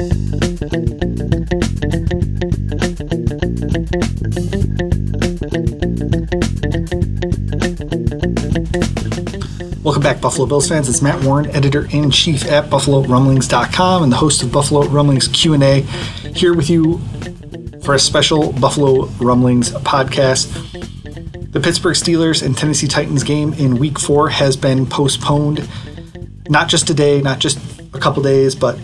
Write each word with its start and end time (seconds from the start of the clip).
Welcome 0.00 0.14
back, 10.02 10.22
Buffalo 10.22 10.46
Bills 10.46 10.70
fans. 10.70 10.88
It's 10.88 11.02
Matt 11.02 11.22
Warren, 11.22 11.50
editor-in-chief 11.50 12.46
at 12.46 12.70
BuffaloRumblings.com 12.70 14.02
and 14.02 14.10
the 14.10 14.16
host 14.16 14.42
of 14.42 14.50
Buffalo 14.50 14.86
Rumblings 14.88 15.28
Q&A 15.28 15.82
here 16.34 16.54
with 16.54 16.70
you 16.70 16.98
for 17.82 17.94
a 17.94 17.98
special 17.98 18.52
Buffalo 18.52 19.04
Rumblings 19.20 19.72
podcast. 19.72 20.50
The 21.52 21.60
Pittsburgh 21.60 21.96
Steelers 21.96 22.42
and 22.42 22.56
Tennessee 22.56 22.88
Titans 22.88 23.22
game 23.22 23.52
in 23.52 23.76
week 23.76 23.98
four 23.98 24.30
has 24.30 24.56
been 24.56 24.86
postponed, 24.86 25.68
not 26.48 26.68
just 26.70 26.88
a 26.88 26.94
day, 26.94 27.20
not 27.20 27.38
just 27.38 27.58
a 27.92 27.98
couple 27.98 28.22
days, 28.22 28.54
but 28.54 28.78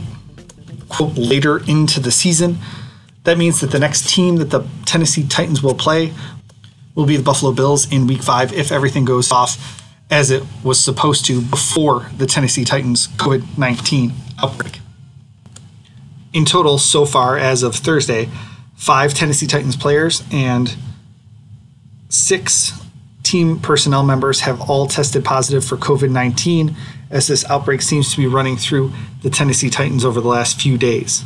quote, 0.88 1.16
later 1.16 1.58
into 1.66 2.00
the 2.00 2.10
season. 2.10 2.58
That 3.24 3.38
means 3.38 3.60
that 3.60 3.70
the 3.70 3.78
next 3.78 4.08
team 4.08 4.36
that 4.36 4.50
the 4.50 4.66
Tennessee 4.84 5.26
Titans 5.26 5.62
will 5.62 5.74
play 5.74 6.12
will 6.94 7.06
be 7.06 7.16
the 7.16 7.22
Buffalo 7.22 7.52
Bills 7.52 7.90
in 7.92 8.06
week 8.06 8.22
five 8.22 8.52
if 8.52 8.72
everything 8.72 9.04
goes 9.04 9.30
off 9.32 9.82
as 10.10 10.30
it 10.30 10.42
was 10.62 10.78
supposed 10.78 11.26
to 11.26 11.40
before 11.40 12.06
the 12.16 12.26
Tennessee 12.26 12.64
Titans 12.64 13.08
COVID 13.08 13.58
19 13.58 14.12
outbreak. 14.42 14.80
In 16.32 16.44
total, 16.44 16.78
so 16.78 17.04
far 17.04 17.36
as 17.36 17.62
of 17.62 17.74
Thursday, 17.74 18.28
five 18.76 19.14
Tennessee 19.14 19.46
Titans 19.46 19.76
players 19.76 20.22
and 20.30 20.76
six 22.08 22.72
team 23.22 23.58
personnel 23.58 24.04
members 24.04 24.40
have 24.40 24.70
all 24.70 24.86
tested 24.86 25.24
positive 25.24 25.64
for 25.64 25.76
COVID 25.76 26.10
19 26.10 26.76
as 27.10 27.26
this 27.26 27.44
outbreak 27.50 27.82
seems 27.82 28.10
to 28.12 28.16
be 28.16 28.26
running 28.26 28.56
through 28.56 28.92
the 29.22 29.30
Tennessee 29.30 29.70
Titans 29.70 30.04
over 30.04 30.20
the 30.20 30.28
last 30.28 30.60
few 30.60 30.76
days. 30.78 31.24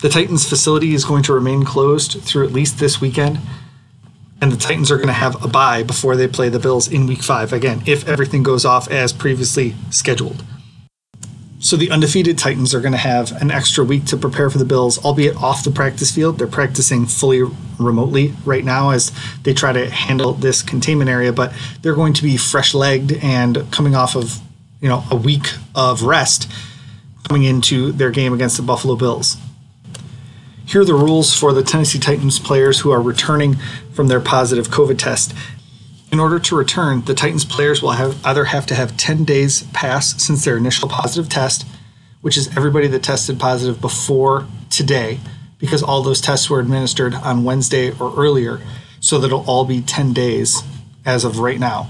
The 0.00 0.08
Titans 0.08 0.48
facility 0.48 0.94
is 0.94 1.04
going 1.04 1.22
to 1.24 1.32
remain 1.32 1.64
closed 1.64 2.20
through 2.22 2.46
at 2.46 2.52
least 2.52 2.78
this 2.78 3.00
weekend 3.00 3.38
and 4.40 4.52
the 4.52 4.56
Titans 4.56 4.90
are 4.90 4.96
going 4.96 5.08
to 5.08 5.12
have 5.12 5.42
a 5.44 5.48
bye 5.48 5.82
before 5.82 6.16
they 6.16 6.28
play 6.28 6.48
the 6.48 6.58
Bills 6.58 6.88
in 6.88 7.06
week 7.06 7.22
five, 7.22 7.52
again, 7.52 7.82
if 7.86 8.06
everything 8.08 8.42
goes 8.42 8.64
off 8.64 8.88
as 8.90 9.12
previously 9.12 9.74
scheduled. 9.90 10.44
So 11.60 11.76
the 11.76 11.90
undefeated 11.90 12.38
Titans 12.38 12.72
are 12.72 12.80
going 12.80 12.92
to 12.92 12.98
have 12.98 13.32
an 13.42 13.50
extra 13.50 13.84
week 13.84 14.04
to 14.06 14.16
prepare 14.16 14.48
for 14.48 14.58
the 14.58 14.64
Bills, 14.64 15.04
albeit 15.04 15.36
off 15.36 15.64
the 15.64 15.72
practice 15.72 16.14
field. 16.14 16.38
They're 16.38 16.46
practicing 16.46 17.04
fully 17.04 17.42
remotely 17.80 18.32
right 18.44 18.64
now 18.64 18.90
as 18.90 19.10
they 19.42 19.54
try 19.54 19.72
to 19.72 19.90
handle 19.90 20.34
this 20.34 20.62
containment 20.62 21.10
area, 21.10 21.32
but 21.32 21.52
they're 21.82 21.96
going 21.96 22.12
to 22.12 22.22
be 22.22 22.36
fresh 22.36 22.74
legged 22.74 23.18
and 23.24 23.70
coming 23.72 23.96
off 23.96 24.14
of, 24.14 24.40
you 24.80 24.88
know, 24.88 25.04
a 25.10 25.16
week 25.16 25.48
of 25.74 26.02
rest 26.02 26.50
coming 27.28 27.44
into 27.44 27.92
their 27.92 28.10
game 28.10 28.32
against 28.32 28.56
the 28.56 28.62
Buffalo 28.62 28.96
Bills. 28.96 29.36
Here 30.66 30.82
are 30.82 30.84
the 30.84 30.94
rules 30.94 31.34
for 31.34 31.52
the 31.52 31.62
Tennessee 31.62 31.98
Titans 31.98 32.38
players 32.38 32.80
who 32.80 32.90
are 32.90 33.00
returning 33.00 33.56
from 33.92 34.08
their 34.08 34.20
positive 34.20 34.68
COVID 34.68 34.98
test. 34.98 35.34
In 36.12 36.20
order 36.20 36.38
to 36.38 36.56
return, 36.56 37.02
the 37.02 37.14
Titans 37.14 37.44
players 37.44 37.82
will 37.82 37.92
have 37.92 38.24
either 38.24 38.44
have 38.44 38.66
to 38.66 38.74
have 38.74 38.96
10 38.96 39.24
days 39.24 39.62
pass 39.72 40.22
since 40.22 40.44
their 40.44 40.56
initial 40.56 40.88
positive 40.88 41.30
test, 41.30 41.66
which 42.20 42.36
is 42.36 42.54
everybody 42.56 42.86
that 42.88 43.02
tested 43.02 43.40
positive 43.40 43.80
before 43.80 44.46
today, 44.70 45.20
because 45.58 45.82
all 45.82 46.02
those 46.02 46.20
tests 46.20 46.48
were 46.48 46.60
administered 46.60 47.14
on 47.14 47.44
Wednesday 47.44 47.90
or 47.98 48.14
earlier, 48.16 48.60
so 49.00 49.18
that 49.18 49.28
it'll 49.28 49.44
all 49.46 49.64
be 49.64 49.80
10 49.80 50.12
days 50.12 50.62
as 51.04 51.24
of 51.24 51.38
right 51.38 51.58
now. 51.58 51.88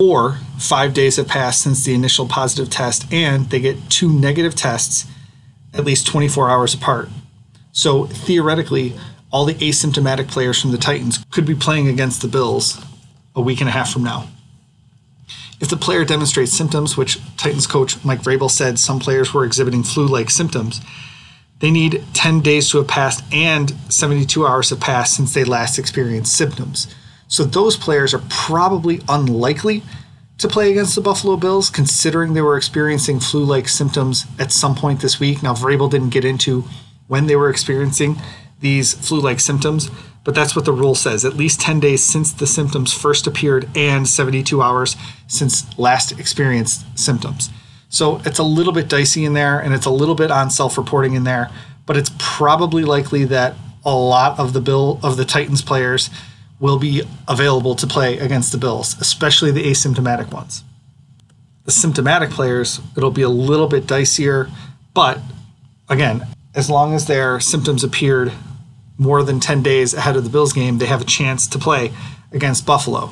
Or 0.00 0.38
five 0.58 0.94
days 0.94 1.16
have 1.16 1.28
passed 1.28 1.60
since 1.60 1.84
the 1.84 1.94
initial 1.94 2.26
positive 2.26 2.70
test, 2.70 3.12
and 3.12 3.50
they 3.50 3.60
get 3.60 3.90
two 3.90 4.10
negative 4.10 4.54
tests 4.54 5.06
at 5.74 5.84
least 5.84 6.06
24 6.06 6.50
hours 6.50 6.74
apart. 6.74 7.10
So 7.72 8.06
theoretically, 8.06 8.98
all 9.30 9.44
the 9.44 9.54
asymptomatic 9.54 10.28
players 10.28 10.60
from 10.60 10.72
the 10.72 10.78
Titans 10.78 11.24
could 11.30 11.44
be 11.44 11.54
playing 11.54 11.86
against 11.86 12.22
the 12.22 12.28
Bills 12.28 12.82
a 13.36 13.40
week 13.40 13.60
and 13.60 13.68
a 13.68 13.72
half 13.72 13.92
from 13.92 14.02
now. 14.02 14.26
If 15.60 15.68
the 15.68 15.76
player 15.76 16.04
demonstrates 16.04 16.52
symptoms, 16.52 16.96
which 16.96 17.20
Titans 17.36 17.66
coach 17.66 18.02
Mike 18.02 18.22
Vrabel 18.22 18.50
said 18.50 18.78
some 18.78 18.98
players 18.98 19.34
were 19.34 19.44
exhibiting 19.44 19.82
flu 19.82 20.06
like 20.06 20.30
symptoms, 20.30 20.80
they 21.60 21.70
need 21.70 22.02
10 22.14 22.40
days 22.40 22.70
to 22.70 22.78
have 22.78 22.88
passed 22.88 23.22
and 23.30 23.74
72 23.92 24.46
hours 24.46 24.70
have 24.70 24.80
passed 24.80 25.14
since 25.14 25.34
they 25.34 25.44
last 25.44 25.78
experienced 25.78 26.34
symptoms. 26.34 26.92
So 27.30 27.44
those 27.44 27.76
players 27.76 28.12
are 28.12 28.22
probably 28.28 29.00
unlikely 29.08 29.82
to 30.38 30.48
play 30.48 30.70
against 30.70 30.96
the 30.96 31.00
Buffalo 31.00 31.36
Bills, 31.36 31.70
considering 31.70 32.34
they 32.34 32.42
were 32.42 32.56
experiencing 32.56 33.20
flu 33.20 33.44
like 33.44 33.68
symptoms 33.68 34.26
at 34.38 34.50
some 34.50 34.74
point 34.74 35.00
this 35.00 35.20
week. 35.20 35.42
Now, 35.42 35.54
Vrabel 35.54 35.88
didn't 35.88 36.10
get 36.10 36.24
into 36.24 36.64
when 37.06 37.26
they 37.26 37.36
were 37.36 37.48
experiencing 37.48 38.16
these 38.58 38.94
flu 38.94 39.20
like 39.20 39.38
symptoms, 39.38 39.90
but 40.24 40.34
that's 40.34 40.56
what 40.56 40.64
the 40.64 40.72
rule 40.72 40.96
says 40.96 41.24
at 41.24 41.36
least 41.36 41.60
10 41.60 41.78
days 41.78 42.02
since 42.02 42.32
the 42.32 42.46
symptoms 42.46 42.92
first 42.92 43.26
appeared 43.26 43.68
and 43.76 44.08
72 44.08 44.60
hours 44.60 44.96
since 45.28 45.78
last 45.78 46.18
experienced 46.18 46.84
symptoms. 46.98 47.48
So 47.88 48.20
it's 48.24 48.38
a 48.38 48.44
little 48.44 48.72
bit 48.72 48.88
dicey 48.88 49.24
in 49.24 49.34
there 49.34 49.60
and 49.60 49.72
it's 49.72 49.86
a 49.86 49.90
little 49.90 50.14
bit 50.16 50.30
on 50.32 50.50
self 50.50 50.76
reporting 50.76 51.14
in 51.14 51.24
there, 51.24 51.50
but 51.86 51.96
it's 51.96 52.10
probably 52.18 52.84
likely 52.84 53.24
that 53.26 53.54
a 53.84 53.94
lot 53.94 54.38
of 54.38 54.52
the 54.52 54.60
bill 54.60 54.98
of 55.02 55.16
the 55.16 55.24
Titans 55.24 55.62
players 55.62 56.10
will 56.60 56.78
be 56.78 57.02
available 57.26 57.74
to 57.74 57.86
play 57.86 58.18
against 58.18 58.52
the 58.52 58.58
Bills, 58.58 58.94
especially 59.00 59.50
the 59.50 59.64
asymptomatic 59.64 60.30
ones. 60.32 60.62
The 61.64 61.72
symptomatic 61.72 62.30
players, 62.30 62.80
it'll 62.96 63.10
be 63.10 63.22
a 63.22 63.28
little 63.28 63.66
bit 63.66 63.86
dicier, 63.86 64.50
but 64.94 65.20
again, 65.88 66.26
as 66.54 66.68
long 66.68 66.94
as 66.94 67.06
their 67.06 67.40
symptoms 67.40 67.82
appeared 67.82 68.32
more 68.98 69.22
than 69.22 69.40
10 69.40 69.62
days 69.62 69.94
ahead 69.94 70.16
of 70.16 70.24
the 70.24 70.30
Bills 70.30 70.52
game, 70.52 70.78
they 70.78 70.86
have 70.86 71.00
a 71.00 71.06
chance 71.06 71.46
to 71.48 71.58
play 71.58 71.92
against 72.32 72.66
Buffalo. 72.66 73.10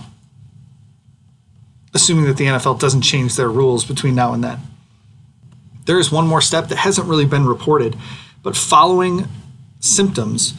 Assuming 1.95 2.27
that 2.27 2.37
the 2.37 2.45
NFL 2.45 2.79
doesn't 2.79 3.03
change 3.03 3.37
their 3.37 3.49
rules 3.49 3.85
between 3.85 4.15
now 4.15 4.35
and 4.35 4.45
then. 4.45 4.61
There 5.87 5.99
is 5.99 6.13
one 6.13 6.27
more 6.27 6.43
step 6.43 6.69
that 6.69 6.77
hasn't 6.77 7.09
really 7.09 7.25
been 7.25 7.47
reported, 7.47 7.97
but 8.43 8.55
following 8.55 9.27
symptoms, 9.81 10.53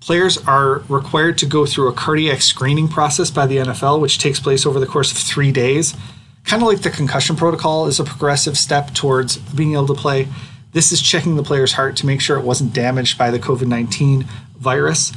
players 0.00 0.38
are 0.38 0.78
required 0.88 1.38
to 1.38 1.46
go 1.46 1.66
through 1.66 1.88
a 1.88 1.92
cardiac 1.92 2.42
screening 2.42 2.88
process 2.88 3.30
by 3.30 3.46
the 3.46 3.58
NFL, 3.58 4.00
which 4.00 4.18
takes 4.18 4.40
place 4.40 4.66
over 4.66 4.80
the 4.80 4.86
course 4.86 5.12
of 5.12 5.18
three 5.18 5.52
days. 5.52 5.94
Kind 6.44 6.62
of 6.62 6.68
like 6.68 6.82
the 6.82 6.90
concussion 6.90 7.36
protocol 7.36 7.86
is 7.86 8.00
a 8.00 8.04
progressive 8.04 8.56
step 8.56 8.94
towards 8.94 9.36
being 9.36 9.74
able 9.74 9.86
to 9.86 9.94
play 9.94 10.26
this 10.72 10.92
is 10.92 11.02
checking 11.02 11.36
the 11.36 11.42
player's 11.42 11.72
heart 11.72 11.96
to 11.96 12.06
make 12.06 12.20
sure 12.20 12.38
it 12.38 12.44
wasn't 12.44 12.72
damaged 12.72 13.18
by 13.18 13.30
the 13.30 13.38
COVID 13.38 13.66
19 13.66 14.24
virus. 14.56 15.12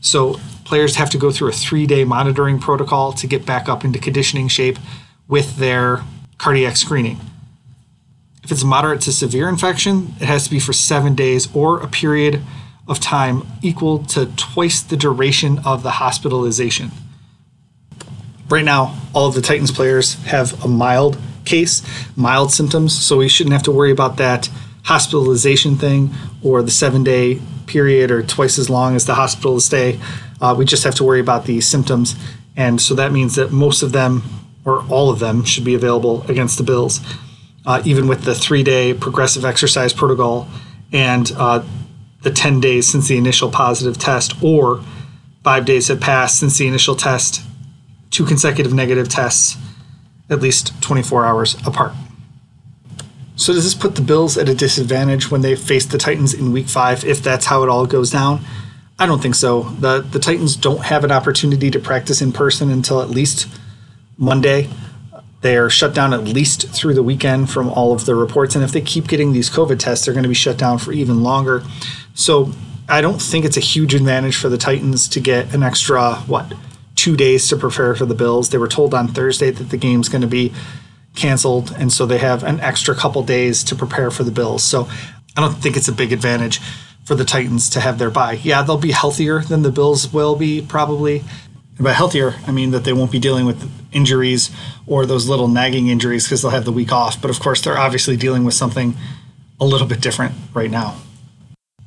So 0.00 0.38
players 0.64 0.96
have 0.96 1.10
to 1.10 1.18
go 1.18 1.30
through 1.30 1.48
a 1.48 1.52
three 1.52 1.86
day 1.86 2.04
monitoring 2.04 2.58
protocol 2.58 3.12
to 3.14 3.26
get 3.26 3.46
back 3.46 3.68
up 3.68 3.84
into 3.84 3.98
conditioning 3.98 4.48
shape 4.48 4.78
with 5.26 5.56
their 5.56 6.02
cardiac 6.36 6.76
screening. 6.76 7.18
If 8.44 8.52
it's 8.52 8.64
moderate 8.64 9.00
to 9.02 9.12
severe 9.12 9.48
infection, 9.48 10.14
it 10.20 10.26
has 10.26 10.44
to 10.44 10.50
be 10.50 10.60
for 10.60 10.72
seven 10.72 11.14
days 11.14 11.54
or 11.54 11.80
a 11.80 11.88
period 11.88 12.42
of 12.88 13.00
time 13.00 13.46
equal 13.62 14.02
to 14.04 14.26
twice 14.36 14.82
the 14.82 14.96
duration 14.96 15.58
of 15.64 15.82
the 15.82 15.92
hospitalization. 15.92 16.90
Right 18.48 18.64
now, 18.64 18.98
all 19.12 19.28
of 19.28 19.34
the 19.34 19.42
Titans 19.42 19.70
players 19.70 20.14
have 20.24 20.64
a 20.64 20.68
mild 20.68 21.18
case, 21.44 21.82
mild 22.16 22.50
symptoms, 22.50 22.98
so 22.98 23.18
we 23.18 23.28
shouldn't 23.28 23.52
have 23.52 23.62
to 23.64 23.72
worry 23.72 23.90
about 23.90 24.16
that 24.16 24.48
hospitalization 24.84 25.76
thing 25.76 26.10
or 26.42 26.62
the 26.62 26.70
seven 26.70 27.04
day 27.04 27.40
period 27.66 28.10
or 28.10 28.22
twice 28.22 28.58
as 28.58 28.70
long 28.70 28.96
as 28.96 29.04
the 29.04 29.14
hospital 29.14 29.60
stay. 29.60 30.00
Uh, 30.40 30.54
we 30.56 30.64
just 30.64 30.84
have 30.84 30.94
to 30.94 31.04
worry 31.04 31.20
about 31.20 31.44
the 31.44 31.60
symptoms. 31.60 32.16
And 32.56 32.80
so 32.80 32.94
that 32.94 33.12
means 33.12 33.34
that 33.34 33.52
most 33.52 33.82
of 33.82 33.92
them 33.92 34.22
or 34.64 34.84
all 34.88 35.10
of 35.10 35.18
them 35.18 35.44
should 35.44 35.64
be 35.64 35.74
available 35.74 36.22
against 36.28 36.56
the 36.58 36.64
Bills, 36.64 37.00
uh, 37.66 37.82
even 37.84 38.08
with 38.08 38.24
the 38.24 38.34
three 38.34 38.62
day 38.62 38.94
progressive 38.94 39.44
exercise 39.44 39.92
protocol 39.92 40.48
and 40.92 41.32
uh, 41.36 41.62
the 42.22 42.30
10 42.30 42.60
days 42.60 42.88
since 42.88 43.08
the 43.08 43.16
initial 43.16 43.50
positive 43.50 43.98
test 43.98 44.34
or 44.42 44.82
five 45.44 45.64
days 45.64 45.88
have 45.88 46.00
passed 46.00 46.40
since 46.40 46.58
the 46.58 46.66
initial 46.66 46.94
test, 46.94 47.42
two 48.10 48.24
consecutive 48.24 48.72
negative 48.72 49.08
tests, 49.08 49.56
at 50.28 50.40
least 50.40 50.80
24 50.82 51.24
hours 51.24 51.54
apart. 51.66 51.92
So 53.36 53.52
does 53.52 53.64
this 53.64 53.74
put 53.74 53.94
the 53.94 54.02
Bills 54.02 54.36
at 54.36 54.48
a 54.48 54.54
disadvantage 54.54 55.30
when 55.30 55.42
they 55.42 55.54
face 55.54 55.86
the 55.86 55.96
Titans 55.96 56.34
in 56.34 56.52
Week 56.52 56.66
Five 56.66 57.04
if 57.04 57.22
that's 57.22 57.46
how 57.46 57.62
it 57.62 57.68
all 57.68 57.86
goes 57.86 58.10
down? 58.10 58.40
I 58.98 59.06
don't 59.06 59.22
think 59.22 59.36
so. 59.36 59.62
the 59.62 60.00
The 60.00 60.18
Titans 60.18 60.56
don't 60.56 60.82
have 60.82 61.04
an 61.04 61.12
opportunity 61.12 61.70
to 61.70 61.78
practice 61.78 62.20
in 62.20 62.32
person 62.32 62.68
until 62.68 63.00
at 63.00 63.10
least 63.10 63.46
Monday. 64.16 64.68
They 65.40 65.56
are 65.56 65.70
shut 65.70 65.94
down 65.94 66.12
at 66.12 66.24
least 66.24 66.68
through 66.70 66.94
the 66.94 67.02
weekend 67.04 67.48
from 67.48 67.68
all 67.68 67.92
of 67.92 68.06
the 68.06 68.16
reports, 68.16 68.56
and 68.56 68.64
if 68.64 68.72
they 68.72 68.80
keep 68.80 69.06
getting 69.06 69.32
these 69.32 69.48
COVID 69.48 69.78
tests, 69.78 70.04
they're 70.04 70.14
going 70.14 70.24
to 70.24 70.28
be 70.28 70.34
shut 70.34 70.56
down 70.58 70.78
for 70.78 70.90
even 70.90 71.22
longer. 71.22 71.62
So 72.18 72.50
I 72.88 73.00
don't 73.00 73.22
think 73.22 73.44
it's 73.44 73.56
a 73.56 73.60
huge 73.60 73.94
advantage 73.94 74.36
for 74.36 74.48
the 74.48 74.58
Titans 74.58 75.08
to 75.10 75.20
get 75.20 75.54
an 75.54 75.62
extra 75.62 76.16
what 76.26 76.52
two 76.96 77.16
days 77.16 77.48
to 77.48 77.56
prepare 77.56 77.94
for 77.94 78.06
the 78.06 78.14
Bills. 78.14 78.50
They 78.50 78.58
were 78.58 78.66
told 78.66 78.92
on 78.92 79.06
Thursday 79.06 79.52
that 79.52 79.70
the 79.70 79.76
game's 79.76 80.08
going 80.08 80.22
to 80.22 80.26
be 80.28 80.52
canceled, 81.14 81.72
and 81.78 81.92
so 81.92 82.06
they 82.06 82.18
have 82.18 82.42
an 82.42 82.58
extra 82.58 82.96
couple 82.96 83.22
days 83.22 83.62
to 83.64 83.76
prepare 83.76 84.10
for 84.10 84.24
the 84.24 84.32
Bills. 84.32 84.64
So 84.64 84.88
I 85.36 85.40
don't 85.40 85.54
think 85.54 85.76
it's 85.76 85.86
a 85.86 85.92
big 85.92 86.12
advantage 86.12 86.58
for 87.04 87.14
the 87.14 87.24
Titans 87.24 87.70
to 87.70 87.80
have 87.80 88.00
their 88.00 88.10
bye. 88.10 88.40
Yeah, 88.42 88.62
they'll 88.62 88.78
be 88.78 88.90
healthier 88.90 89.40
than 89.42 89.62
the 89.62 89.70
Bills 89.70 90.12
will 90.12 90.34
be 90.34 90.60
probably. 90.60 91.22
And 91.76 91.84
by 91.84 91.92
healthier, 91.92 92.34
I 92.48 92.50
mean 92.50 92.72
that 92.72 92.82
they 92.82 92.92
won't 92.92 93.12
be 93.12 93.20
dealing 93.20 93.46
with 93.46 93.70
injuries 93.92 94.50
or 94.88 95.06
those 95.06 95.28
little 95.28 95.46
nagging 95.46 95.86
injuries 95.86 96.24
because 96.24 96.42
they'll 96.42 96.50
have 96.50 96.64
the 96.64 96.72
week 96.72 96.90
off. 96.90 97.22
But 97.22 97.30
of 97.30 97.38
course, 97.38 97.62
they're 97.62 97.78
obviously 97.78 98.16
dealing 98.16 98.42
with 98.42 98.54
something 98.54 98.96
a 99.60 99.64
little 99.64 99.86
bit 99.86 100.00
different 100.00 100.34
right 100.52 100.70
now. 100.70 100.96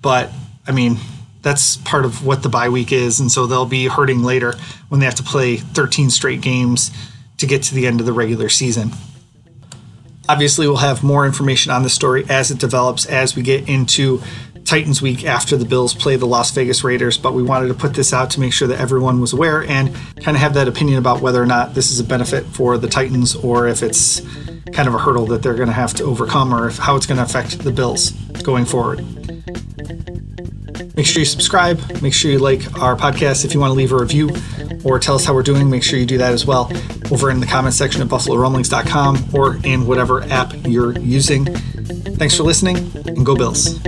But 0.01 0.31
I 0.67 0.71
mean, 0.71 0.97
that's 1.41 1.77
part 1.77 2.05
of 2.05 2.25
what 2.25 2.43
the 2.43 2.49
bye 2.49 2.69
week 2.69 2.91
is. 2.91 3.19
And 3.19 3.31
so 3.31 3.45
they'll 3.45 3.65
be 3.65 3.87
hurting 3.87 4.23
later 4.23 4.53
when 4.89 4.99
they 4.99 5.05
have 5.05 5.15
to 5.15 5.23
play 5.23 5.57
13 5.57 6.09
straight 6.09 6.41
games 6.41 6.91
to 7.37 7.47
get 7.47 7.63
to 7.63 7.75
the 7.75 7.87
end 7.87 7.99
of 7.99 8.05
the 8.05 8.13
regular 8.13 8.49
season. 8.49 8.91
Obviously, 10.29 10.67
we'll 10.67 10.77
have 10.77 11.03
more 11.03 11.25
information 11.25 11.71
on 11.71 11.83
the 11.83 11.89
story 11.89 12.23
as 12.29 12.51
it 12.51 12.59
develops 12.59 13.05
as 13.05 13.35
we 13.35 13.41
get 13.41 13.67
into 13.67 14.21
Titans 14.63 15.01
week 15.01 15.25
after 15.25 15.57
the 15.57 15.65
Bills 15.65 15.93
play 15.93 16.15
the 16.15 16.27
Las 16.27 16.51
Vegas 16.51 16.83
Raiders, 16.83 17.17
but 17.17 17.33
we 17.33 17.43
wanted 17.43 17.67
to 17.67 17.73
put 17.73 17.95
this 17.95 18.13
out 18.13 18.29
to 18.31 18.39
make 18.39 18.53
sure 18.53 18.67
that 18.67 18.79
everyone 18.79 19.19
was 19.19 19.33
aware 19.33 19.63
and 19.63 19.93
kind 20.21 20.37
of 20.37 20.41
have 20.41 20.53
that 20.53 20.67
opinion 20.67 20.99
about 20.99 21.19
whether 21.19 21.41
or 21.41 21.45
not 21.45 21.73
this 21.73 21.91
is 21.91 21.99
a 21.99 22.03
benefit 22.03 22.45
for 22.45 22.77
the 22.77 22.87
Titans 22.87 23.35
or 23.35 23.67
if 23.67 23.81
it's 23.81 24.21
kind 24.71 24.87
of 24.87 24.93
a 24.93 24.99
hurdle 24.99 25.25
that 25.25 25.43
they're 25.43 25.55
going 25.55 25.67
to 25.67 25.73
have 25.73 25.93
to 25.95 26.03
overcome 26.03 26.53
or 26.53 26.67
if, 26.67 26.77
how 26.77 26.95
it's 26.95 27.05
going 27.05 27.17
to 27.17 27.23
affect 27.23 27.59
the 27.59 27.71
Bills 27.71 28.11
going 28.43 28.63
forward. 28.63 28.99
Make 30.95 31.05
sure 31.05 31.19
you 31.19 31.25
subscribe. 31.25 31.79
Make 32.01 32.13
sure 32.13 32.31
you 32.31 32.39
like 32.39 32.61
our 32.79 32.95
podcast. 32.95 33.45
If 33.45 33.53
you 33.53 33.59
want 33.59 33.71
to 33.71 33.75
leave 33.75 33.91
a 33.91 33.97
review 33.97 34.29
or 34.83 34.99
tell 34.99 35.15
us 35.15 35.25
how 35.25 35.33
we're 35.33 35.43
doing, 35.43 35.69
make 35.69 35.83
sure 35.83 35.97
you 35.97 36.05
do 36.05 36.17
that 36.17 36.33
as 36.33 36.45
well 36.45 36.71
over 37.11 37.29
in 37.29 37.39
the 37.39 37.45
comment 37.45 37.73
section 37.73 38.01
at 38.01 38.07
buffalorumblings.com 38.07 39.29
or 39.33 39.57
in 39.63 39.85
whatever 39.85 40.23
app 40.23 40.53
you're 40.67 40.97
using. 40.99 41.45
Thanks 41.45 42.35
for 42.35 42.43
listening 42.43 42.77
and 43.07 43.25
go 43.25 43.35
Bills. 43.35 43.79